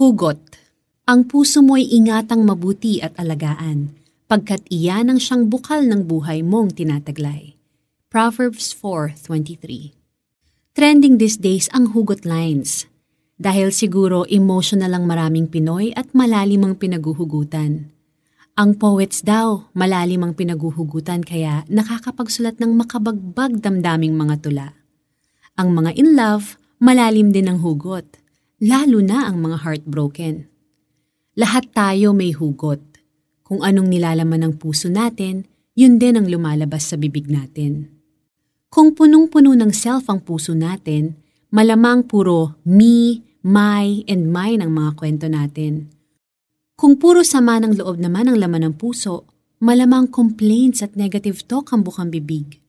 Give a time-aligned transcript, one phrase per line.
[0.00, 0.40] Hugot
[1.04, 3.92] Ang puso mo'y ingatang mabuti at alagaan,
[4.32, 7.60] pagkat iyan ang siyang bukal ng buhay mong tinataglay.
[8.08, 9.92] Proverbs 4.23
[10.72, 12.88] Trending these days ang hugot lines.
[13.36, 17.92] Dahil siguro emotional ang maraming Pinoy at malalim ang pinaguhugutan.
[18.56, 24.72] Ang poets daw, malalim ang pinaguhugutan kaya nakakapagsulat ng makabagbag damdaming mga tula.
[25.60, 28.16] Ang mga in love, malalim din ang hugot,
[28.60, 30.44] lalo na ang mga heartbroken.
[31.40, 32.84] Lahat tayo may hugot.
[33.40, 37.88] Kung anong nilalaman ng puso natin, yun din ang lumalabas sa bibig natin.
[38.68, 41.16] Kung punong-puno ng self ang puso natin,
[41.48, 45.88] malamang puro me, my, and mine ang mga kwento natin.
[46.76, 49.24] Kung puro sama ng loob naman ang laman ng puso,
[49.58, 52.60] malamang complaints at negative talk ang bukang bibig.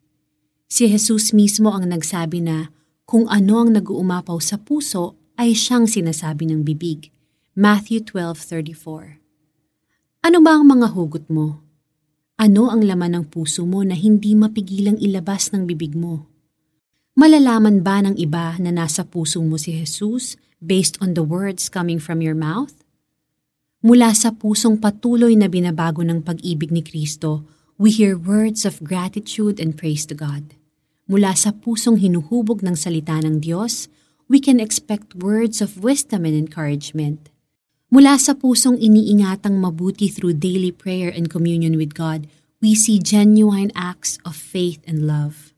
[0.72, 2.72] Si Jesus mismo ang nagsabi na
[3.04, 7.10] kung ano ang nag-uumapaw sa puso ay siyang sinasabi ng bibig.
[7.58, 9.18] Matthew 12.34
[10.22, 11.66] Ano ba ang mga hugot mo?
[12.38, 16.30] Ano ang laman ng puso mo na hindi mapigilang ilabas ng bibig mo?
[17.18, 21.98] Malalaman ba ng iba na nasa puso mo si Jesus based on the words coming
[21.98, 22.78] from your mouth?
[23.82, 27.50] Mula sa pusong patuloy na binabago ng pag-ibig ni Kristo,
[27.82, 30.54] we hear words of gratitude and praise to God.
[31.10, 33.90] Mula sa pusong hinuhubog ng salita ng Diyos,
[34.32, 37.28] we can expect words of wisdom and encouragement.
[37.92, 42.32] Mula sa pusong iniingatang mabuti through daily prayer and communion with God,
[42.64, 45.52] we see genuine acts of faith and love.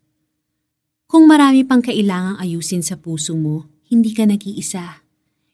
[1.06, 5.06] Kung marami pang kailangang ayusin sa puso mo, hindi ka nag-iisa.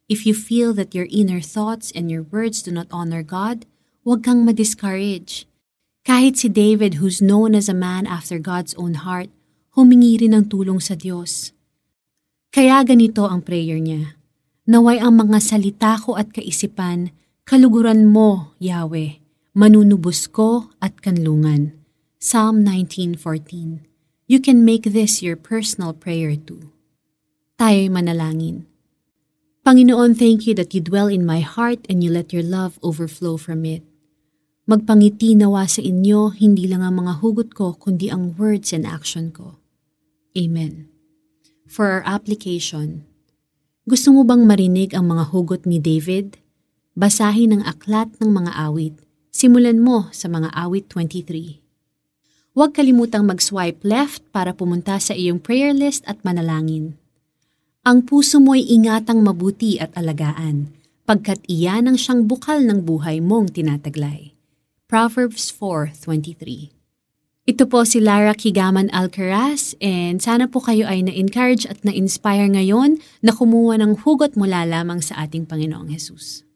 [0.07, 3.67] If you feel that your inner thoughts and your words do not honor God,
[4.07, 5.43] huwag kang ma-discourage.
[6.07, 9.27] Kahit si David who's known as a man after God's own heart,
[9.75, 11.51] humingi rin ng tulong sa Diyos.
[12.49, 14.17] Kaya ganito ang prayer niya.
[14.65, 17.13] Naway ang mga salita ko at kaisipan,
[17.45, 19.21] kaluguran mo, Yahweh,
[19.53, 21.77] manunubos ko at kanlungan.
[22.17, 23.85] Psalm 19.14
[24.25, 26.73] You can make this your personal prayer too.
[27.61, 28.65] Tayo'y manalangin.
[29.61, 33.37] Panginoon, thank you that you dwell in my heart and you let your love overflow
[33.37, 33.85] from it.
[34.65, 39.29] Magpangiti nawa sa inyo hindi lang ang mga hugot ko kundi ang words and action
[39.29, 39.61] ko.
[40.33, 40.98] Amen.
[41.69, 43.05] For our application,
[43.85, 46.41] gusto mo bang marinig ang mga hugot ni David?
[46.97, 48.97] Basahin ang aklat ng mga awit.
[49.29, 51.61] Simulan mo sa mga awit 23.
[52.57, 56.97] Huwag kalimutang mag-swipe left para pumunta sa iyong prayer list at manalangin.
[57.85, 60.73] Ang puso mo'y ingatang mabuti at alagaan,
[61.05, 64.33] pagkat iyan ang siyang bukal ng buhay mong tinataglay.
[64.89, 66.78] Proverbs 4.23
[67.49, 73.01] Ito po si Lara Kigaman Alcaraz and sana po kayo ay na-encourage at na-inspire ngayon
[73.25, 76.48] na kumuha ng hugot mula lamang sa ating Panginoong Hesus.